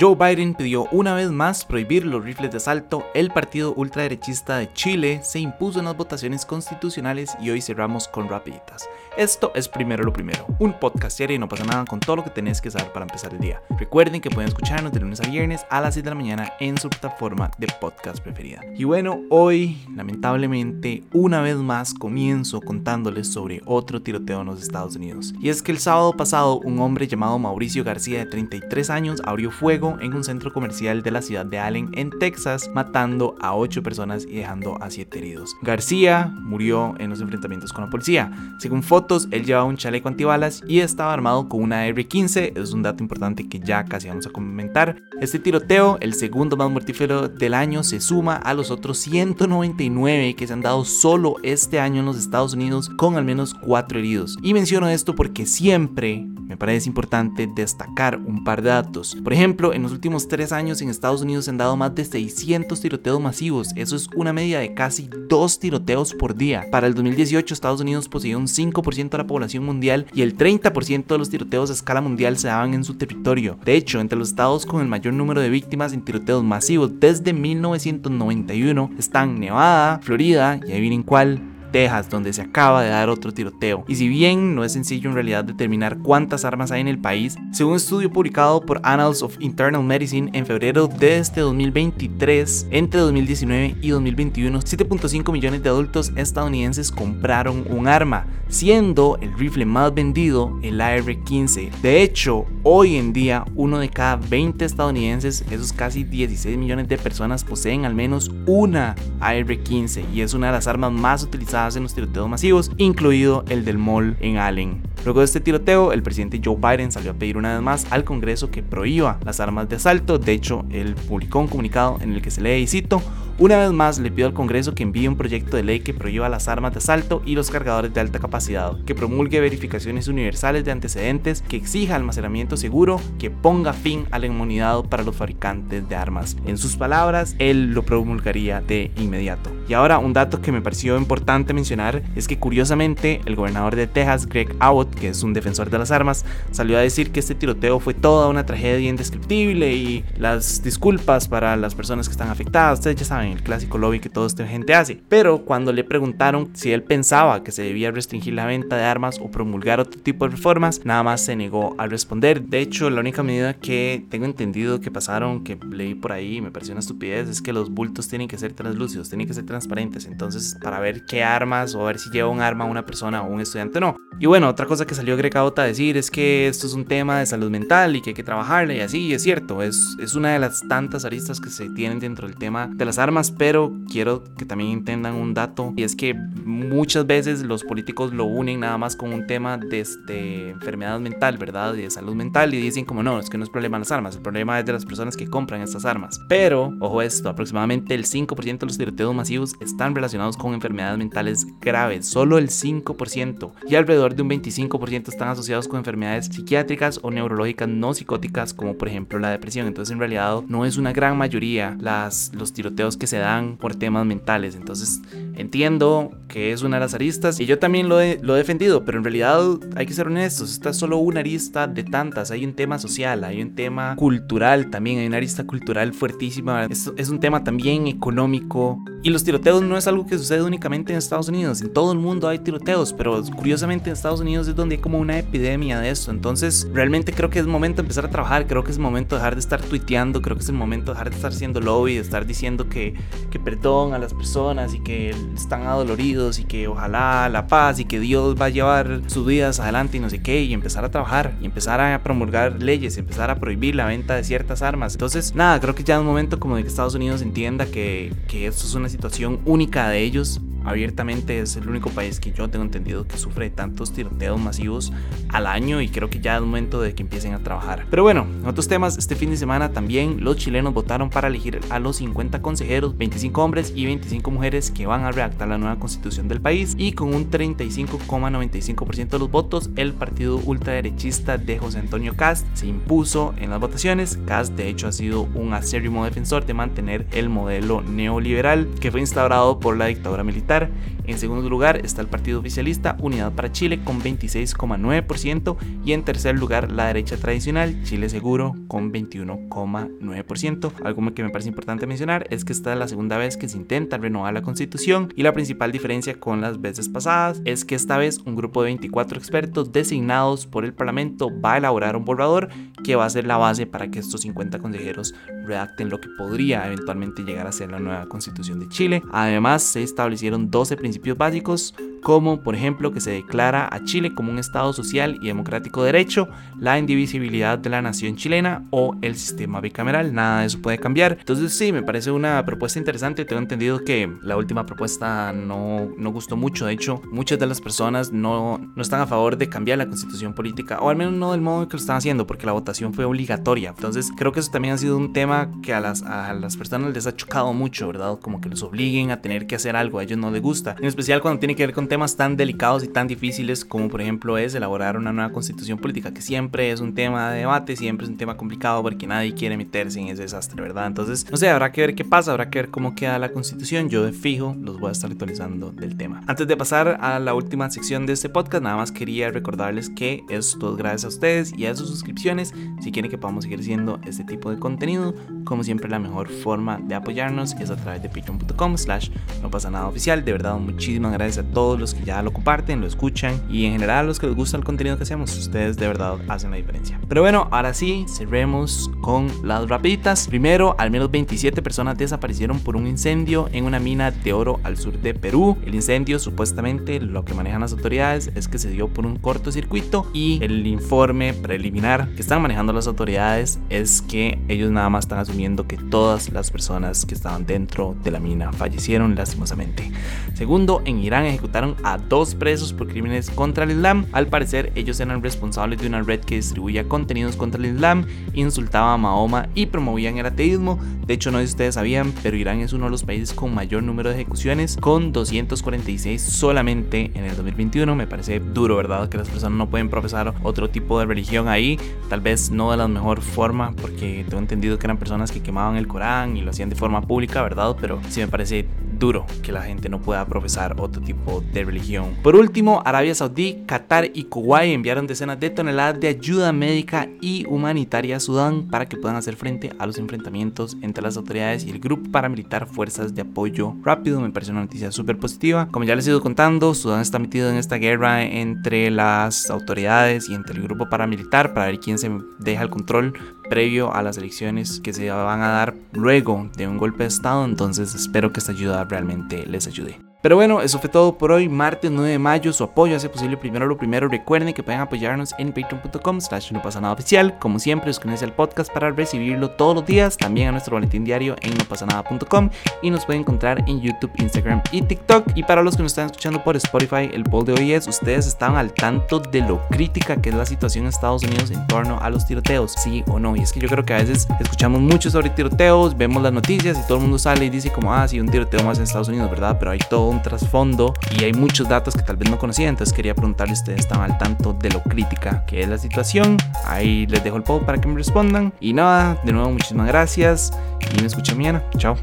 Joe 0.00 0.16
Biden 0.16 0.54
pidió 0.54 0.88
una 0.90 1.14
vez 1.14 1.30
más 1.30 1.64
prohibir 1.64 2.04
los 2.04 2.24
rifles 2.24 2.50
de 2.50 2.56
asalto, 2.56 3.06
el 3.14 3.30
partido 3.30 3.72
ultraderechista 3.74 4.56
de 4.56 4.72
Chile 4.72 5.20
se 5.22 5.38
impuso 5.38 5.78
en 5.78 5.84
las 5.84 5.96
votaciones 5.96 6.44
constitucionales 6.44 7.36
y 7.40 7.50
hoy 7.50 7.60
cerramos 7.60 8.08
con 8.08 8.28
rapiditas. 8.28 8.88
Esto 9.16 9.52
es 9.54 9.68
primero 9.68 10.02
lo 10.02 10.12
primero, 10.12 10.44
un 10.58 10.72
podcast 10.72 11.16
serie 11.16 11.36
y 11.36 11.38
no 11.38 11.48
pasa 11.48 11.62
nada 11.64 11.84
con 11.84 12.00
todo 12.00 12.16
lo 12.16 12.24
que 12.24 12.30
tenés 12.30 12.60
que 12.60 12.68
saber 12.68 12.92
para 12.92 13.04
empezar 13.04 13.32
el 13.32 13.38
día. 13.38 13.62
Recuerden 13.78 14.20
que 14.20 14.28
pueden 14.28 14.48
escucharnos 14.48 14.92
de 14.92 14.98
lunes 14.98 15.20
a 15.20 15.30
viernes 15.30 15.64
a 15.70 15.80
las 15.80 15.94
6 15.94 16.02
de 16.02 16.10
la 16.10 16.16
mañana 16.16 16.52
en 16.58 16.76
su 16.78 16.90
plataforma 16.90 17.48
de 17.56 17.68
podcast 17.80 18.18
preferida. 18.18 18.60
Y 18.76 18.82
bueno, 18.82 19.20
hoy 19.30 19.86
lamentablemente 19.94 21.04
una 21.12 21.42
vez 21.42 21.54
más 21.58 21.94
comienzo 21.94 22.60
contándoles 22.60 23.32
sobre 23.32 23.62
otro 23.66 24.02
tiroteo 24.02 24.40
en 24.40 24.48
los 24.48 24.60
Estados 24.60 24.96
Unidos. 24.96 25.32
Y 25.40 25.48
es 25.48 25.62
que 25.62 25.70
el 25.70 25.78
sábado 25.78 26.16
pasado 26.16 26.58
un 26.58 26.80
hombre 26.80 27.06
llamado 27.06 27.38
Mauricio 27.38 27.84
García 27.84 28.18
de 28.18 28.26
33 28.26 28.90
años 28.90 29.22
abrió 29.24 29.52
fuego 29.52 29.96
en 30.00 30.12
un 30.12 30.24
centro 30.24 30.52
comercial 30.52 31.04
de 31.04 31.12
la 31.12 31.22
ciudad 31.22 31.46
de 31.46 31.60
Allen, 31.60 31.90
en 31.92 32.10
Texas, 32.18 32.68
matando 32.74 33.36
a 33.40 33.54
8 33.54 33.80
personas 33.84 34.24
y 34.24 34.38
dejando 34.38 34.76
a 34.82 34.90
7 34.90 35.16
heridos. 35.18 35.54
García 35.62 36.34
murió 36.40 36.96
en 36.98 37.10
los 37.10 37.20
enfrentamientos 37.20 37.72
con 37.72 37.84
la 37.84 37.90
policía. 37.90 38.32
Según 38.58 38.82
fotos, 38.82 39.03
él 39.30 39.44
llevaba 39.44 39.64
un 39.64 39.76
chaleco 39.76 40.08
antibalas 40.08 40.62
y 40.66 40.80
estaba 40.80 41.12
armado 41.12 41.48
con 41.48 41.62
una 41.62 41.86
R-15. 41.86 42.58
Es 42.58 42.72
un 42.72 42.82
dato 42.82 43.02
importante 43.02 43.48
que 43.48 43.60
ya 43.60 43.84
casi 43.84 44.08
vamos 44.08 44.26
a 44.26 44.30
comentar. 44.30 44.96
Este 45.20 45.38
tiroteo, 45.38 45.98
el 46.00 46.14
segundo 46.14 46.56
más 46.56 46.70
mortífero 46.70 47.28
del 47.28 47.54
año, 47.54 47.82
se 47.84 48.00
suma 48.00 48.36
a 48.36 48.54
los 48.54 48.70
otros 48.70 48.98
199 48.98 50.34
que 50.34 50.46
se 50.46 50.52
han 50.52 50.62
dado 50.62 50.84
solo 50.84 51.36
este 51.42 51.80
año 51.80 52.00
en 52.00 52.06
los 52.06 52.18
Estados 52.18 52.54
Unidos 52.54 52.90
con 52.96 53.16
al 53.16 53.24
menos 53.24 53.54
4 53.54 53.98
heridos. 53.98 54.36
Y 54.42 54.54
menciono 54.54 54.88
esto 54.88 55.14
porque 55.14 55.46
siempre 55.46 56.26
me 56.46 56.56
parece 56.56 56.88
importante 56.88 57.48
destacar 57.54 58.18
un 58.18 58.44
par 58.44 58.62
de 58.62 58.68
datos. 58.68 59.16
Por 59.22 59.32
ejemplo, 59.32 59.72
en 59.72 59.82
los 59.82 59.92
últimos 59.92 60.28
tres 60.28 60.52
años 60.52 60.80
en 60.82 60.88
Estados 60.88 61.22
Unidos 61.22 61.46
se 61.46 61.50
han 61.50 61.58
dado 61.58 61.76
más 61.76 61.94
de 61.94 62.04
600 62.04 62.80
tiroteos 62.80 63.20
masivos. 63.20 63.70
Eso 63.76 63.96
es 63.96 64.08
una 64.14 64.32
media 64.32 64.60
de 64.60 64.74
casi 64.74 65.08
dos 65.28 65.58
tiroteos 65.58 66.14
por 66.14 66.34
día. 66.36 66.66
Para 66.70 66.86
el 66.86 66.94
2018, 66.94 67.54
Estados 67.54 67.80
Unidos 67.80 68.08
poseía 68.08 68.38
un 68.38 68.46
5% 68.46 68.74
de 68.96 69.18
la 69.18 69.26
población 69.26 69.64
mundial 69.64 70.06
y 70.14 70.22
el 70.22 70.36
30% 70.36 71.06
de 71.06 71.18
los 71.18 71.30
tiroteos 71.30 71.70
a 71.70 71.72
escala 71.72 72.00
mundial 72.00 72.38
se 72.38 72.48
daban 72.48 72.74
en 72.74 72.84
su 72.84 72.94
territorio. 72.94 73.58
De 73.64 73.74
hecho, 73.74 74.00
entre 74.00 74.18
los 74.18 74.28
estados 74.28 74.66
con 74.66 74.80
el 74.80 74.88
mayor 74.88 75.14
número 75.14 75.40
de 75.40 75.50
víctimas 75.50 75.92
en 75.92 76.02
tiroteos 76.02 76.42
masivos 76.44 77.00
desde 77.00 77.32
1991 77.32 78.90
están 78.98 79.40
Nevada, 79.40 80.00
Florida 80.02 80.60
y 80.66 80.72
adivinen 80.72 81.02
cuál, 81.02 81.40
Texas, 81.74 82.08
donde 82.08 82.32
se 82.32 82.40
acaba 82.40 82.84
de 82.84 82.90
dar 82.90 83.08
otro 83.08 83.34
tiroteo. 83.34 83.84
Y 83.88 83.96
si 83.96 84.06
bien 84.06 84.54
no 84.54 84.62
es 84.62 84.74
sencillo 84.74 85.10
en 85.10 85.16
realidad 85.16 85.42
determinar 85.42 85.98
cuántas 85.98 86.44
armas 86.44 86.70
hay 86.70 86.80
en 86.80 86.86
el 86.86 87.00
país, 87.00 87.34
según 87.50 87.72
un 87.72 87.78
estudio 87.78 88.12
publicado 88.12 88.60
por 88.60 88.80
Annals 88.84 89.22
of 89.24 89.36
Internal 89.40 89.82
Medicine 89.82 90.30
en 90.34 90.46
febrero 90.46 90.86
de 90.86 91.18
este 91.18 91.40
2023, 91.40 92.68
entre 92.70 93.00
2019 93.00 93.74
y 93.82 93.88
2021, 93.88 94.60
7.5 94.60 95.32
millones 95.32 95.64
de 95.64 95.68
adultos 95.68 96.12
estadounidenses 96.14 96.92
compraron 96.92 97.64
un 97.68 97.88
arma, 97.88 98.28
siendo 98.46 99.18
el 99.20 99.36
rifle 99.36 99.66
más 99.66 99.92
vendido 99.92 100.56
el 100.62 100.80
AR-15. 100.80 101.72
De 101.82 102.02
hecho, 102.02 102.44
hoy 102.62 102.94
en 102.94 103.12
día, 103.12 103.44
uno 103.56 103.80
de 103.80 103.88
cada 103.88 104.14
20 104.14 104.64
estadounidenses, 104.64 105.44
esos 105.50 105.72
casi 105.72 106.04
16 106.04 106.56
millones 106.56 106.86
de 106.86 106.98
personas, 106.98 107.42
poseen 107.42 107.84
al 107.84 107.96
menos 107.96 108.30
una 108.46 108.94
AR-15 109.18 110.04
y 110.14 110.20
es 110.20 110.34
una 110.34 110.46
de 110.46 110.52
las 110.52 110.68
armas 110.68 110.92
más 110.92 111.24
utilizadas 111.24 111.63
en 111.64 111.82
los 111.82 111.94
tiroteos 111.94 112.28
masivos, 112.28 112.70
incluido 112.76 113.42
el 113.48 113.64
del 113.64 113.78
mall 113.78 114.16
en 114.20 114.36
Allen. 114.36 114.82
Luego 115.04 115.20
de 115.20 115.24
este 115.24 115.40
tiroteo, 115.40 115.92
el 115.92 116.02
presidente 116.02 116.40
Joe 116.44 116.56
Biden 116.56 116.92
salió 116.92 117.12
a 117.12 117.14
pedir 117.14 117.38
una 117.38 117.54
vez 117.54 117.62
más 117.62 117.86
al 117.90 118.04
Congreso 118.04 118.50
que 118.50 118.62
prohíba 118.62 119.18
las 119.24 119.40
armas 119.40 119.68
de 119.68 119.76
asalto. 119.76 120.18
De 120.18 120.32
hecho, 120.32 120.66
él 120.70 120.94
publicó 121.08 121.40
un 121.40 121.48
comunicado 121.48 121.98
en 122.02 122.12
el 122.12 122.20
que 122.20 122.30
se 122.30 122.42
lee 122.42 122.62
y 122.62 122.66
cito, 122.66 123.02
una 123.38 123.56
vez 123.56 123.72
más 123.72 123.98
le 123.98 124.10
pido 124.10 124.28
al 124.28 124.34
Congreso 124.34 124.74
que 124.74 124.84
envíe 124.84 125.08
un 125.08 125.16
proyecto 125.16 125.56
de 125.56 125.64
ley 125.64 125.80
que 125.80 125.92
prohíba 125.92 126.28
las 126.28 126.46
armas 126.46 126.72
de 126.72 126.78
asalto 126.78 127.22
y 127.26 127.34
los 127.34 127.50
cargadores 127.50 127.92
de 127.92 128.00
alta 128.00 128.20
capacidad, 128.20 128.76
que 128.84 128.94
promulgue 128.94 129.40
verificaciones 129.40 130.06
universales 130.06 130.64
de 130.64 130.70
antecedentes, 130.70 131.42
que 131.42 131.56
exija 131.56 131.96
almacenamiento 131.96 132.56
seguro, 132.56 133.00
que 133.18 133.30
ponga 133.30 133.72
fin 133.72 134.06
a 134.12 134.18
la 134.18 134.26
inmunidad 134.26 134.84
para 134.84 135.02
los 135.02 135.16
fabricantes 135.16 135.88
de 135.88 135.96
armas. 135.96 136.36
En 136.46 136.58
sus 136.58 136.76
palabras, 136.76 137.34
él 137.38 137.72
lo 137.72 137.82
promulgaría 137.82 138.60
de 138.60 138.92
inmediato. 138.96 139.50
Y 139.68 139.74
ahora 139.74 139.98
un 139.98 140.12
dato 140.12 140.40
que 140.40 140.52
me 140.52 140.62
pareció 140.62 140.96
importante 140.96 141.54
mencionar 141.54 142.02
es 142.14 142.28
que 142.28 142.38
curiosamente 142.38 143.20
el 143.24 143.34
gobernador 143.34 143.74
de 143.74 143.86
Texas, 143.86 144.26
Greg 144.26 144.54
Abbott, 144.60 144.94
que 144.94 145.08
es 145.08 145.22
un 145.22 145.32
defensor 145.32 145.70
de 145.70 145.78
las 145.78 145.90
armas, 145.90 146.24
salió 146.50 146.76
a 146.76 146.80
decir 146.80 147.10
que 147.10 147.20
este 147.20 147.34
tiroteo 147.34 147.80
fue 147.80 147.94
toda 147.94 148.28
una 148.28 148.46
tragedia 148.46 148.88
indescriptible 148.88 149.74
y 149.74 150.04
las 150.18 150.62
disculpas 150.62 151.26
para 151.26 151.56
las 151.56 151.74
personas 151.74 152.08
que 152.08 152.12
están 152.12 152.28
afectadas. 152.28 152.78
Ustedes 152.78 152.96
ya 152.96 153.04
saben 153.04 153.23
el 153.32 153.42
clásico 153.42 153.78
lobby 153.78 154.00
que 154.00 154.08
toda 154.08 154.26
esta 154.26 154.46
gente 154.46 154.74
hace. 154.74 155.00
Pero 155.08 155.44
cuando 155.44 155.72
le 155.72 155.84
preguntaron 155.84 156.50
si 156.54 156.72
él 156.72 156.82
pensaba 156.82 157.42
que 157.42 157.52
se 157.52 157.62
debía 157.62 157.90
restringir 157.90 158.34
la 158.34 158.46
venta 158.46 158.76
de 158.76 158.84
armas 158.84 159.18
o 159.20 159.30
promulgar 159.30 159.80
otro 159.80 160.00
tipo 160.00 160.24
de 160.24 160.32
reformas, 160.32 160.80
nada 160.84 161.02
más 161.02 161.24
se 161.24 161.36
negó 161.36 161.74
a 161.78 161.86
responder. 161.86 162.42
De 162.42 162.60
hecho, 162.60 162.90
la 162.90 163.00
única 163.00 163.22
medida 163.22 163.54
que 163.54 164.04
tengo 164.10 164.26
entendido 164.26 164.80
que 164.80 164.90
pasaron, 164.90 165.44
que 165.44 165.58
leí 165.70 165.94
por 165.94 166.12
ahí 166.12 166.36
y 166.36 166.40
me 166.40 166.50
pareció 166.50 166.72
una 166.72 166.80
estupidez, 166.80 167.28
es 167.28 167.42
que 167.42 167.52
los 167.52 167.70
bultos 167.70 168.08
tienen 168.08 168.28
que 168.28 168.38
ser 168.38 168.52
translúcidos, 168.52 169.08
tienen 169.08 169.26
que 169.26 169.34
ser 169.34 169.46
transparentes. 169.46 170.06
Entonces, 170.06 170.56
para 170.62 170.80
ver 170.80 171.04
qué 171.06 171.22
armas 171.22 171.74
o 171.74 171.82
a 171.82 171.86
ver 171.86 171.98
si 171.98 172.10
lleva 172.10 172.28
un 172.28 172.40
arma 172.40 172.64
una 172.64 172.86
persona 172.86 173.22
o 173.22 173.26
un 173.26 173.40
estudiante 173.40 173.80
no. 173.80 173.96
Y 174.18 174.26
bueno, 174.26 174.48
otra 174.48 174.66
cosa 174.66 174.86
que 174.86 174.94
salió 174.94 175.16
Greg 175.16 175.36
a 175.36 175.64
decir 175.64 175.96
es 175.96 176.10
que 176.10 176.46
esto 176.46 176.66
es 176.66 176.74
un 176.74 176.84
tema 176.84 177.18
de 177.18 177.26
salud 177.26 177.50
mental 177.50 177.96
y 177.96 178.00
que 178.00 178.10
hay 178.10 178.14
que 178.14 178.22
trabajarle 178.22 178.76
y 178.76 178.80
así, 178.80 179.12
es 179.12 179.22
cierto, 179.22 179.62
es, 179.62 179.96
es 180.00 180.14
una 180.14 180.32
de 180.32 180.38
las 180.38 180.66
tantas 180.68 181.04
aristas 181.04 181.40
que 181.40 181.50
se 181.50 181.68
tienen 181.70 181.98
dentro 181.98 182.28
del 182.28 182.36
tema 182.36 182.68
de 182.72 182.84
las 182.84 182.98
armas 182.98 183.13
pero 183.30 183.72
quiero 183.90 184.24
que 184.36 184.44
también 184.44 184.70
entiendan 184.70 185.14
un 185.14 185.34
dato 185.34 185.72
y 185.76 185.82
es 185.82 185.94
que 185.96 186.14
muchas 186.14 187.06
veces 187.06 187.42
los 187.42 187.64
políticos 187.64 188.12
lo 188.12 188.24
unen 188.24 188.60
nada 188.60 188.78
más 188.78 188.96
con 188.96 189.12
un 189.12 189.26
tema 189.26 189.56
de, 189.58 189.80
este, 189.80 190.50
enfermedad 190.50 190.98
mental, 191.00 191.38
¿verdad? 191.38 191.74
Y 191.74 191.82
de 191.82 191.90
salud 191.90 192.14
mental 192.14 192.54
y 192.54 192.60
dicen 192.60 192.84
como 192.84 193.02
no, 193.02 193.18
es 193.18 193.30
que 193.30 193.38
no 193.38 193.44
es 193.44 193.50
problema 193.50 193.78
las 193.78 193.92
armas, 193.92 194.16
el 194.16 194.22
problema 194.22 194.58
es 194.58 194.66
de 194.66 194.72
las 194.72 194.84
personas 194.84 195.16
que 195.16 195.26
compran 195.26 195.62
estas 195.62 195.84
armas. 195.84 196.20
Pero, 196.28 196.74
ojo 196.80 197.02
esto, 197.02 197.28
aproximadamente 197.28 197.94
el 197.94 198.04
5% 198.04 198.58
de 198.58 198.66
los 198.66 198.78
tiroteos 198.78 199.14
masivos 199.14 199.54
están 199.60 199.94
relacionados 199.94 200.36
con 200.36 200.54
enfermedades 200.54 200.98
mentales 200.98 201.46
graves, 201.60 202.06
solo 202.06 202.38
el 202.38 202.48
5%, 202.48 203.52
y 203.68 203.74
alrededor 203.74 204.14
de 204.14 204.22
un 204.22 204.30
25% 204.30 205.08
están 205.08 205.28
asociados 205.28 205.68
con 205.68 205.78
enfermedades 205.78 206.26
psiquiátricas 206.26 207.00
o 207.02 207.10
neurológicas 207.10 207.68
no 207.68 207.94
psicóticas 207.94 208.54
como 208.54 208.76
por 208.76 208.88
ejemplo 208.88 209.18
la 209.18 209.30
depresión. 209.30 209.66
Entonces 209.66 209.92
en 209.92 209.98
realidad 209.98 210.42
no 210.48 210.64
es 210.64 210.76
una 210.76 210.92
gran 210.92 211.16
mayoría 211.16 211.76
las, 211.80 212.32
los 212.34 212.52
tiroteos 212.52 212.96
que 212.96 213.03
se 213.06 213.18
dan 213.18 213.56
por 213.56 213.74
temas 213.74 214.06
mentales. 214.06 214.54
Entonces 214.54 215.00
entiendo 215.36 216.10
que 216.28 216.52
es 216.52 216.62
una 216.62 216.76
de 216.76 216.80
las 216.80 216.94
aristas 216.94 217.40
y 217.40 217.46
yo 217.46 217.58
también 217.58 217.88
lo 217.88 218.00
he, 218.00 218.18
lo 218.22 218.34
he 218.34 218.38
defendido, 218.38 218.84
pero 218.84 218.98
en 218.98 219.04
realidad 219.04 219.40
hay 219.76 219.86
que 219.86 219.92
ser 219.92 220.06
honestos, 220.06 220.52
esta 220.52 220.70
es 220.70 220.76
solo 220.76 220.98
una 220.98 221.20
arista 221.20 221.66
de 221.66 221.84
tantas. 221.84 222.30
Hay 222.30 222.44
un 222.44 222.54
tema 222.54 222.78
social, 222.78 223.24
hay 223.24 223.42
un 223.42 223.54
tema 223.54 223.96
cultural 223.96 224.70
también, 224.70 224.98
hay 224.98 225.06
una 225.06 225.18
arista 225.18 225.44
cultural 225.44 225.92
fuertísima, 225.92 226.66
es 226.66 227.08
un 227.08 227.20
tema 227.20 227.44
también 227.44 227.86
económico. 227.86 228.78
Y 229.04 229.10
los 229.10 229.22
tiroteos 229.22 229.60
no 229.60 229.76
es 229.76 229.86
algo 229.86 230.06
que 230.06 230.16
sucede 230.16 230.42
únicamente 230.42 230.90
en 230.90 230.98
Estados 230.98 231.28
Unidos, 231.28 231.60
en 231.60 231.70
todo 231.74 231.92
el 231.92 231.98
mundo 231.98 232.26
hay 232.26 232.38
tiroteos, 232.38 232.94
pero 232.94 233.22
curiosamente 233.36 233.90
en 233.90 233.92
Estados 233.92 234.20
Unidos 234.20 234.48
es 234.48 234.56
donde 234.56 234.76
hay 234.76 234.80
como 234.80 234.98
una 234.98 235.18
epidemia 235.18 235.78
de 235.78 235.90
esto. 235.90 236.10
Entonces 236.10 236.66
realmente 236.72 237.12
creo 237.12 237.28
que 237.28 237.38
es 237.38 237.46
momento 237.46 237.76
de 237.76 237.82
empezar 237.82 238.06
a 238.06 238.10
trabajar, 238.10 238.46
creo 238.46 238.64
que 238.64 238.70
es 238.70 238.78
momento 238.78 239.14
de 239.14 239.20
dejar 239.20 239.34
de 239.34 239.40
estar 239.40 239.60
tuiteando, 239.60 240.22
creo 240.22 240.36
que 240.36 240.42
es 240.42 240.48
el 240.48 240.54
momento 240.54 240.86
de 240.86 240.94
dejar 240.94 241.10
de 241.10 241.16
estar 241.16 241.32
haciendo 241.32 241.60
lobby, 241.60 241.96
de 241.96 242.00
estar 242.00 242.24
diciendo 242.24 242.66
que 242.66 242.94
que, 243.30 243.38
perdón 243.38 243.94
a 243.94 243.98
las 243.98 244.14
personas 244.14 244.74
y 244.74 244.80
que 244.80 245.10
están 245.34 245.62
adoloridos 245.62 246.38
y 246.38 246.44
que 246.44 246.68
ojalá 246.68 247.28
la 247.28 247.46
paz 247.46 247.78
y 247.80 247.84
que 247.84 248.00
Dios 248.00 248.40
va 248.40 248.46
a 248.46 248.48
llevar 248.48 249.02
sus 249.06 249.26
vidas 249.26 249.60
adelante 249.60 249.96
y 249.96 250.00
no 250.00 250.10
sé 250.10 250.22
qué, 250.22 250.42
y 250.42 250.54
empezar 250.54 250.84
a 250.84 250.90
trabajar 250.90 251.36
y 251.40 251.46
empezar 251.46 251.80
a 251.80 252.02
promulgar 252.02 252.62
leyes, 252.62 252.96
empezar 252.96 253.30
a 253.30 253.36
prohibir 253.36 253.74
la 253.74 253.86
venta 253.86 254.14
de 254.14 254.24
ciertas 254.24 254.62
armas. 254.62 254.94
Entonces, 254.94 255.34
nada, 255.34 255.60
creo 255.60 255.74
que 255.74 255.84
ya 255.84 255.96
es 255.96 256.02
momento 256.02 256.38
como 256.40 256.56
de 256.56 256.62
que 256.62 256.68
Estados 256.68 256.94
Unidos 256.94 257.22
entienda 257.22 257.66
que, 257.66 258.14
que 258.28 258.46
esto 258.46 258.66
es 258.66 258.74
una 258.74 258.88
situación 258.94 259.40
única 259.44 259.88
de 259.88 260.02
ellos 260.02 260.40
abiertamente 260.64 261.40
es 261.40 261.56
el 261.56 261.68
único 261.68 261.90
país 261.90 262.20
que 262.20 262.32
yo 262.32 262.48
tengo 262.48 262.64
entendido 262.64 263.06
que 263.06 263.18
sufre 263.18 263.50
tantos 263.50 263.92
tiroteos 263.92 264.40
masivos 264.40 264.92
al 265.28 265.46
año 265.46 265.80
y 265.80 265.88
creo 265.88 266.10
que 266.10 266.20
ya 266.20 266.36
es 266.36 266.42
momento 266.42 266.80
de 266.80 266.94
que 266.94 267.02
empiecen 267.02 267.34
a 267.34 267.38
trabajar. 267.40 267.86
Pero 267.90 268.02
bueno, 268.02 268.26
en 268.40 268.46
otros 268.46 268.68
temas, 268.68 268.98
este 268.98 269.16
fin 269.16 269.30
de 269.30 269.36
semana 269.36 269.72
también 269.72 270.24
los 270.24 270.36
chilenos 270.36 270.74
votaron 270.74 271.10
para 271.10 271.28
elegir 271.28 271.60
a 271.70 271.78
los 271.78 271.96
50 271.96 272.42
consejeros, 272.42 272.96
25 272.96 273.42
hombres 273.42 273.72
y 273.74 273.86
25 273.86 274.30
mujeres 274.30 274.70
que 274.70 274.86
van 274.86 275.04
a 275.04 275.12
redactar 275.12 275.48
la 275.48 275.58
nueva 275.58 275.78
constitución 275.78 276.28
del 276.28 276.40
país 276.40 276.74
y 276.78 276.92
con 276.92 277.14
un 277.14 277.30
35,95% 277.30 279.08
de 279.08 279.18
los 279.18 279.30
votos 279.30 279.70
el 279.76 279.92
partido 279.92 280.36
ultraderechista 280.36 281.38
de 281.38 281.58
José 281.58 281.78
Antonio 281.78 282.14
Cast 282.16 282.46
se 282.54 282.66
impuso 282.66 283.34
en 283.38 283.50
las 283.50 283.60
votaciones. 283.60 284.18
Cast 284.26 284.54
de 284.54 284.68
hecho 284.68 284.88
ha 284.88 284.92
sido 284.92 285.22
un 285.34 285.52
acérrimo 285.52 286.04
defensor 286.04 286.46
de 286.46 286.54
mantener 286.54 287.06
el 287.12 287.28
modelo 287.28 287.82
neoliberal 287.82 288.68
que 288.80 288.90
fue 288.90 289.00
instaurado 289.00 289.60
por 289.60 289.76
la 289.76 289.86
dictadura 289.86 290.24
militar 290.24 290.53
Militar. 290.60 290.94
En 291.06 291.18
segundo 291.18 291.50
lugar 291.50 291.84
está 291.84 292.00
el 292.00 292.08
partido 292.08 292.40
oficialista 292.40 292.96
Unidad 292.98 293.32
para 293.32 293.52
Chile 293.52 293.80
con 293.84 294.00
26,9% 294.00 295.56
y 295.84 295.92
en 295.92 296.02
tercer 296.02 296.38
lugar 296.38 296.72
la 296.72 296.86
derecha 296.86 297.18
tradicional 297.18 297.82
Chile 297.84 298.08
Seguro 298.08 298.54
con 298.68 298.90
21,9%. 298.90 300.72
Algo 300.82 301.14
que 301.14 301.22
me 301.22 301.28
parece 301.28 301.50
importante 301.50 301.86
mencionar 301.86 302.26
es 302.30 302.46
que 302.46 302.54
esta 302.54 302.72
es 302.72 302.78
la 302.78 302.88
segunda 302.88 303.18
vez 303.18 303.36
que 303.36 303.50
se 303.50 303.58
intenta 303.58 303.98
renovar 303.98 304.32
la 304.32 304.40
constitución 304.40 305.12
y 305.14 305.24
la 305.24 305.34
principal 305.34 305.72
diferencia 305.72 306.18
con 306.18 306.40
las 306.40 306.60
veces 306.60 306.88
pasadas 306.88 307.42
es 307.44 307.66
que 307.66 307.74
esta 307.74 307.98
vez 307.98 308.20
un 308.24 308.34
grupo 308.34 308.62
de 308.62 308.68
24 308.68 309.18
expertos 309.18 309.72
designados 309.72 310.46
por 310.46 310.64
el 310.64 310.72
Parlamento 310.72 311.30
va 311.38 311.54
a 311.54 311.58
elaborar 311.58 311.96
un 311.96 312.06
borrador 312.06 312.48
que 312.82 312.96
va 312.96 313.04
a 313.04 313.10
ser 313.10 313.26
la 313.26 313.36
base 313.36 313.66
para 313.66 313.90
que 313.90 313.98
estos 313.98 314.22
50 314.22 314.58
consejeros 314.58 315.14
redacten 315.44 315.90
lo 315.90 316.00
que 316.00 316.08
podría 316.16 316.66
eventualmente 316.66 317.24
llegar 317.24 317.46
a 317.46 317.52
ser 317.52 317.70
la 317.70 317.78
nueva 317.78 318.06
constitución 318.06 318.58
de 318.58 318.68
Chile. 318.68 319.02
Además 319.12 319.62
se 319.62 319.82
establecieron 319.82 320.43
12 320.50 320.76
principios 320.76 321.16
básicos 321.16 321.74
como 322.04 322.42
por 322.42 322.54
ejemplo 322.54 322.92
que 322.92 323.00
se 323.00 323.10
declara 323.10 323.66
a 323.72 323.82
Chile 323.82 324.14
como 324.14 324.30
un 324.30 324.38
Estado 324.38 324.72
social 324.74 325.18
y 325.22 325.28
democrático 325.28 325.82
de 325.82 325.86
derecho, 325.86 326.28
la 326.60 326.78
indivisibilidad 326.78 327.58
de 327.58 327.70
la 327.70 327.80
nación 327.80 328.16
chilena 328.16 328.66
o 328.70 328.94
el 329.00 329.16
sistema 329.16 329.60
bicameral. 329.60 330.12
Nada 330.12 330.40
de 330.40 330.46
eso 330.46 330.60
puede 330.60 330.78
cambiar. 330.78 331.16
Entonces 331.18 331.56
sí, 331.56 331.72
me 331.72 331.82
parece 331.82 332.10
una 332.10 332.44
propuesta 332.44 332.78
interesante. 332.78 333.24
Tengo 333.24 333.40
entendido 333.40 333.82
que 333.82 334.12
la 334.20 334.36
última 334.36 334.66
propuesta 334.66 335.32
no, 335.32 335.88
no 335.96 336.10
gustó 336.10 336.36
mucho. 336.36 336.66
De 336.66 336.74
hecho, 336.74 337.00
muchas 337.10 337.38
de 337.38 337.46
las 337.46 337.62
personas 337.62 338.12
no, 338.12 338.58
no 338.58 338.82
están 338.82 339.00
a 339.00 339.06
favor 339.06 339.38
de 339.38 339.48
cambiar 339.48 339.78
la 339.78 339.86
constitución 339.86 340.34
política, 340.34 340.80
o 340.80 340.90
al 340.90 340.96
menos 340.96 341.14
no 341.14 341.32
del 341.32 341.40
modo 341.40 341.62
en 341.62 341.68
que 341.70 341.78
lo 341.78 341.80
están 341.80 341.96
haciendo, 341.96 342.26
porque 342.26 342.44
la 342.44 342.52
votación 342.52 342.92
fue 342.92 343.06
obligatoria. 343.06 343.70
Entonces 343.70 344.12
creo 344.14 344.30
que 344.30 344.40
eso 344.40 344.50
también 344.50 344.74
ha 344.74 344.78
sido 344.78 344.98
un 344.98 345.14
tema 345.14 345.50
que 345.62 345.72
a 345.72 345.80
las, 345.80 346.02
a 346.02 346.34
las 346.34 346.58
personas 346.58 346.92
les 346.92 347.06
ha 347.06 347.16
chocado 347.16 347.54
mucho, 347.54 347.86
¿verdad? 347.86 348.18
Como 348.20 348.42
que 348.42 348.50
los 348.50 348.62
obliguen 348.62 349.10
a 349.10 349.22
tener 349.22 349.46
que 349.46 349.54
hacer 349.54 349.74
algo, 349.74 350.00
a 350.00 350.02
ellos 350.02 350.18
no 350.18 350.30
gusta. 350.40 350.76
En 350.78 350.86
especial 350.86 351.20
cuando 351.20 351.40
tiene 351.40 351.56
que 351.56 351.66
ver 351.66 351.74
con 351.74 351.88
temas 351.88 352.16
tan 352.16 352.36
delicados 352.36 352.84
y 352.84 352.88
tan 352.88 353.06
difíciles 353.06 353.64
como 353.64 353.88
por 353.88 354.00
ejemplo 354.00 354.38
es 354.38 354.54
elaborar 354.54 354.96
una 354.96 355.12
nueva 355.12 355.32
constitución 355.32 355.78
política, 355.78 356.12
que 356.12 356.20
siempre 356.22 356.70
es 356.70 356.80
un 356.80 356.94
tema 356.94 357.30
de 357.30 357.40
debate, 357.40 357.76
siempre 357.76 358.04
es 358.04 358.10
un 358.10 358.16
tema 358.16 358.36
complicado 358.36 358.82
porque 358.82 359.06
nadie 359.06 359.34
quiere 359.34 359.56
meterse 359.56 360.00
en 360.00 360.08
ese 360.08 360.22
desastre, 360.22 360.60
¿verdad? 360.62 360.86
Entonces, 360.86 361.26
no 361.30 361.36
sé, 361.36 361.48
habrá 361.48 361.72
que 361.72 361.80
ver 361.80 361.94
qué 361.94 362.04
pasa, 362.04 362.32
habrá 362.32 362.50
que 362.50 362.60
ver 362.60 362.70
cómo 362.70 362.94
queda 362.94 363.18
la 363.18 363.32
constitución. 363.32 363.88
Yo 363.88 364.04
de 364.04 364.12
fijo 364.12 364.56
los 364.60 364.78
voy 364.78 364.88
a 364.88 364.92
estar 364.92 365.10
actualizando 365.10 365.70
del 365.70 365.96
tema. 365.96 366.22
Antes 366.26 366.46
de 366.46 366.56
pasar 366.56 366.98
a 367.00 367.18
la 367.18 367.34
última 367.34 367.70
sección 367.70 368.06
de 368.06 368.14
este 368.14 368.28
podcast, 368.28 368.62
nada 368.62 368.76
más 368.76 368.92
quería 368.92 369.30
recordarles 369.30 369.90
que 369.90 370.24
esto 370.28 370.72
es 370.72 370.76
gracias 370.76 371.04
a 371.04 371.08
ustedes 371.08 371.52
y 371.56 371.66
a 371.66 371.74
sus 371.74 371.88
suscripciones. 371.88 372.52
Si 372.80 372.92
quieren 372.92 373.10
que 373.10 373.18
podamos 373.18 373.44
seguir 373.44 373.60
haciendo 373.60 374.00
este 374.04 374.24
tipo 374.24 374.50
de 374.50 374.58
contenido, 374.58 375.14
como 375.44 375.64
siempre 375.64 375.88
la 375.88 375.98
mejor 375.98 376.28
forma 376.28 376.78
de 376.78 376.94
apoyarnos 376.94 377.54
es 377.54 377.70
a 377.70 377.76
través 377.76 378.02
de 378.02 378.08
patreon.com 378.08 378.76
slash 378.76 379.10
no 379.42 379.50
pasa 379.50 379.70
nada 379.70 379.86
oficial. 379.86 380.23
De 380.24 380.32
verdad, 380.32 380.56
muchísimas 380.58 381.12
gracias 381.12 381.44
a 381.44 381.48
todos 381.48 381.78
los 381.78 381.92
que 381.92 382.04
ya 382.04 382.22
lo 382.22 382.32
comparten, 382.32 382.80
lo 382.80 382.86
escuchan 382.86 383.42
y 383.50 383.66
en 383.66 383.72
general 383.72 383.98
a 383.98 384.02
los 384.04 384.18
que 384.18 384.26
les 384.26 384.34
gusta 384.34 384.56
el 384.56 384.64
contenido 384.64 384.96
que 384.96 385.02
hacemos. 385.02 385.36
Ustedes 385.36 385.76
de 385.76 385.86
verdad 385.86 386.16
hacen 386.28 386.50
la 386.50 386.56
diferencia. 386.56 386.98
Pero 387.08 387.20
bueno, 387.20 387.48
ahora 387.50 387.74
sí, 387.74 388.06
cerremos 388.08 388.90
con 389.02 389.28
las 389.42 389.68
rapiditas. 389.68 390.26
Primero, 390.28 390.76
al 390.78 390.90
menos 390.90 391.10
27 391.10 391.60
personas 391.60 391.98
desaparecieron 391.98 392.60
por 392.60 392.76
un 392.76 392.86
incendio 392.86 393.48
en 393.52 393.64
una 393.66 393.78
mina 393.78 394.10
de 394.10 394.32
oro 394.32 394.60
al 394.64 394.78
sur 394.78 394.98
de 394.98 395.12
Perú. 395.12 395.58
El 395.66 395.74
incendio 395.74 396.18
supuestamente 396.18 397.00
lo 397.00 397.24
que 397.24 397.34
manejan 397.34 397.60
las 397.60 397.72
autoridades 397.72 398.30
es 398.34 398.48
que 398.48 398.58
se 398.58 398.70
dio 398.70 398.88
por 398.88 399.04
un 399.04 399.16
cortocircuito 399.16 400.10
y 400.14 400.42
el 400.42 400.66
informe 400.66 401.34
preliminar 401.34 402.08
que 402.14 402.22
están 402.22 402.40
manejando 402.40 402.72
las 402.72 402.86
autoridades 402.86 403.58
es 403.68 404.00
que 404.00 404.38
ellos 404.48 404.70
nada 404.70 404.88
más 404.88 405.04
están 405.04 405.18
asumiendo 405.18 405.66
que 405.66 405.76
todas 405.76 406.32
las 406.32 406.50
personas 406.50 407.04
que 407.04 407.14
estaban 407.14 407.44
dentro 407.44 407.94
de 408.02 408.10
la 408.10 408.20
mina 408.20 408.52
fallecieron 408.52 409.14
lastimosamente. 409.14 409.92
Segundo, 410.34 410.82
en 410.84 410.98
Irán 410.98 411.24
ejecutaron 411.24 411.76
a 411.82 411.98
dos 411.98 412.34
presos 412.34 412.72
por 412.72 412.88
crímenes 412.88 413.30
contra 413.30 413.64
el 413.64 413.72
Islam. 413.72 414.06
Al 414.12 414.26
parecer, 414.26 414.72
ellos 414.74 415.00
eran 415.00 415.22
responsables 415.22 415.80
de 415.80 415.86
una 415.86 416.02
red 416.02 416.20
que 416.20 416.36
distribuía 416.36 416.84
contenidos 416.84 417.36
contra 417.36 417.60
el 417.60 417.74
Islam, 417.74 418.06
insultaba 418.34 418.94
a 418.94 418.98
Mahoma 418.98 419.48
y 419.54 419.66
promovían 419.66 420.18
el 420.18 420.26
ateísmo. 420.26 420.78
De 421.06 421.14
hecho, 421.14 421.30
no 421.30 421.38
sé 421.38 421.46
si 421.46 421.52
ustedes 421.52 421.74
sabían, 421.74 422.12
pero 422.22 422.36
Irán 422.36 422.60
es 422.60 422.72
uno 422.72 422.86
de 422.86 422.90
los 422.90 423.04
países 423.04 423.34
con 423.34 423.54
mayor 423.54 423.82
número 423.82 424.10
de 424.10 424.16
ejecuciones, 424.16 424.76
con 424.80 425.12
246 425.12 426.22
solamente 426.22 427.10
en 427.14 427.24
el 427.24 427.36
2021. 427.36 427.94
Me 427.94 428.06
parece 428.06 428.40
duro, 428.40 428.76
¿verdad? 428.76 429.08
Que 429.08 429.18
las 429.18 429.28
personas 429.28 429.58
no 429.58 429.68
pueden 429.68 429.90
profesar 429.90 430.34
otro 430.42 430.70
tipo 430.70 430.98
de 430.98 431.06
religión 431.06 431.48
ahí. 431.48 431.78
Tal 432.08 432.20
vez 432.20 432.50
no 432.50 432.70
de 432.70 432.76
la 432.76 432.88
mejor 432.88 433.20
forma, 433.20 433.72
porque 433.72 434.24
tengo 434.28 434.40
entendido 434.40 434.78
que 434.78 434.86
eran 434.86 434.98
personas 434.98 435.30
que 435.30 435.40
quemaban 435.40 435.76
el 435.76 435.86
Corán 435.86 436.36
y 436.36 436.42
lo 436.42 436.50
hacían 436.50 436.70
de 436.70 436.76
forma 436.76 437.02
pública, 437.02 437.42
¿verdad? 437.42 437.76
Pero 437.80 438.00
sí 438.08 438.20
me 438.20 438.28
parece 438.28 438.66
duro 438.98 439.26
que 439.42 439.52
la 439.52 439.62
gente 439.62 439.88
no 439.88 440.00
pueda 440.00 440.24
profesar 440.26 440.74
otro 440.78 441.02
tipo 441.02 441.42
de 441.52 441.64
religión. 441.64 442.14
Por 442.22 442.36
último, 442.36 442.82
Arabia 442.84 443.14
Saudí, 443.14 443.64
Qatar 443.66 444.10
y 444.14 444.24
Kuwait 444.24 444.74
enviaron 444.74 445.06
decenas 445.06 445.38
de 445.40 445.50
toneladas 445.50 446.00
de 446.00 446.08
ayuda 446.08 446.52
médica 446.52 447.08
y 447.20 447.44
humanitaria 447.46 448.16
a 448.16 448.20
Sudán 448.20 448.68
para 448.68 448.86
que 448.86 448.96
puedan 448.96 449.16
hacer 449.16 449.36
frente 449.36 449.72
a 449.78 449.86
los 449.86 449.98
enfrentamientos 449.98 450.76
entre 450.82 451.02
las 451.02 451.16
autoridades 451.16 451.64
y 451.64 451.70
el 451.70 451.78
grupo 451.78 452.10
paramilitar 452.10 452.66
Fuerzas 452.66 453.14
de 453.14 453.22
Apoyo 453.22 453.74
Rápido. 453.82 454.20
Me 454.20 454.30
parece 454.30 454.52
una 454.52 454.62
noticia 454.62 454.90
súper 454.92 455.18
positiva. 455.18 455.68
Como 455.70 455.84
ya 455.84 455.96
les 455.96 456.06
he 456.06 456.10
ido 456.10 456.20
contando, 456.20 456.74
Sudán 456.74 457.00
está 457.00 457.18
metido 457.18 457.50
en 457.50 457.56
esta 457.56 457.76
guerra 457.76 458.24
entre 458.24 458.90
las 458.90 459.50
autoridades 459.50 460.28
y 460.28 460.34
entre 460.34 460.56
el 460.56 460.62
grupo 460.62 460.88
paramilitar 460.88 461.54
para 461.54 461.66
ver 461.66 461.80
quién 461.80 461.98
se 461.98 462.10
deja 462.38 462.62
el 462.62 462.70
control 462.70 463.14
previo 463.48 463.94
a 463.94 464.02
las 464.02 464.16
elecciones 464.16 464.80
que 464.80 464.92
se 464.92 465.10
van 465.10 465.42
a 465.42 465.48
dar 465.48 465.74
luego 465.92 466.48
de 466.56 466.66
un 466.66 466.78
golpe 466.78 467.04
de 467.04 467.08
estado, 467.08 467.44
entonces 467.44 467.94
espero 467.94 468.32
que 468.32 468.40
esta 468.40 468.52
ayuda 468.52 468.84
realmente 468.84 469.46
les 469.46 469.66
ayude. 469.66 469.98
Pero 470.24 470.36
bueno, 470.36 470.62
eso 470.62 470.78
fue 470.78 470.88
todo 470.88 471.18
por 471.18 471.32
hoy, 471.32 471.50
martes 471.50 471.90
9 471.90 472.12
de 472.12 472.18
mayo. 472.18 472.50
Su 472.54 472.64
apoyo 472.64 472.96
hace 472.96 473.10
posible 473.10 473.36
primero 473.36 473.66
lo 473.66 473.76
primero. 473.76 474.08
Recuerden 474.08 474.54
que 474.54 474.62
pueden 474.62 474.80
apoyarnos 474.80 475.34
en 475.36 475.52
patreon.com 475.52 476.18
slash 476.18 476.50
no 476.50 476.62
pasa 476.62 476.80
nada 476.80 476.94
oficial. 476.94 477.38
Como 477.38 477.58
siempre, 477.58 477.92
suscríbanse 477.92 478.24
al 478.24 478.32
podcast 478.32 478.72
para 478.72 478.90
recibirlo 478.90 479.50
todos 479.50 479.74
los 479.74 479.84
días. 479.84 480.16
También 480.16 480.48
a 480.48 480.52
nuestro 480.52 480.76
boletín 480.76 481.04
diario 481.04 481.36
en 481.42 481.54
nopasanada.com 481.58 482.48
y 482.80 482.88
nos 482.88 483.04
pueden 483.04 483.20
encontrar 483.20 483.62
en 483.66 483.82
YouTube, 483.82 484.12
Instagram 484.16 484.62
y 484.72 484.80
TikTok. 484.80 485.26
Y 485.34 485.42
para 485.42 485.62
los 485.62 485.76
que 485.76 485.82
nos 485.82 485.92
están 485.92 486.06
escuchando 486.06 486.42
por 486.42 486.56
Spotify, 486.56 487.10
el 487.12 487.24
poll 487.24 487.44
de 487.44 487.52
hoy 487.52 487.74
es, 487.74 487.86
¿ustedes 487.86 488.26
estaban 488.26 488.56
al 488.56 488.72
tanto 488.72 489.20
de 489.20 489.42
lo 489.42 489.60
crítica 489.68 490.16
que 490.16 490.30
es 490.30 490.34
la 490.34 490.46
situación 490.46 490.84
en 490.84 490.88
Estados 490.88 491.22
Unidos 491.22 491.50
en 491.50 491.66
torno 491.66 491.98
a 492.00 492.08
los 492.08 492.24
tiroteos? 492.24 492.72
Sí 492.78 493.04
o 493.08 493.18
no. 493.18 493.36
Y 493.36 493.40
es 493.40 493.52
que 493.52 493.60
yo 493.60 493.68
creo 493.68 493.84
que 493.84 493.92
a 493.92 493.98
veces 493.98 494.26
escuchamos 494.40 494.80
mucho 494.80 495.10
sobre 495.10 495.28
tiroteos, 495.28 495.94
vemos 495.94 496.22
las 496.22 496.32
noticias 496.32 496.78
y 496.82 496.86
todo 496.86 496.96
el 496.96 497.02
mundo 497.02 497.18
sale 497.18 497.44
y 497.44 497.50
dice 497.50 497.70
como, 497.70 497.92
ah, 497.92 498.08
sí, 498.08 498.18
un 498.18 498.30
tiroteo 498.30 498.64
más 498.64 498.78
en 498.78 498.84
Estados 498.84 499.08
Unidos, 499.08 499.28
¿verdad? 499.28 499.58
Pero 499.58 499.72
hay 499.72 499.80
todo 499.90 500.13
un 500.14 500.22
trasfondo 500.22 500.94
y 501.18 501.24
hay 501.24 501.32
muchos 501.32 501.68
datos 501.68 501.94
que 501.94 502.02
tal 502.02 502.16
vez 502.16 502.30
no 502.30 502.38
conocía, 502.38 502.68
entonces 502.68 502.94
quería 502.94 503.14
preguntarle 503.14 503.54
si 503.54 503.60
ustedes 503.60 503.80
estaban 503.80 504.10
al 504.10 504.18
tanto 504.18 504.52
de 504.52 504.70
lo 504.70 504.82
crítica 504.82 505.44
que 505.46 505.62
es 505.62 505.68
la 505.68 505.78
situación. 505.78 506.36
Ahí 506.64 507.06
les 507.06 507.22
dejo 507.22 507.36
el 507.36 507.42
poll 507.42 507.64
para 507.64 507.80
que 507.80 507.88
me 507.88 507.96
respondan. 507.96 508.52
Y 508.60 508.72
nada, 508.72 509.18
de 509.24 509.32
nuevo 509.32 509.50
muchísimas 509.50 509.86
gracias 509.86 510.52
y 510.96 511.00
me 511.00 511.06
escuchan 511.06 511.36
mañana. 511.36 511.62
Chao. 511.78 511.96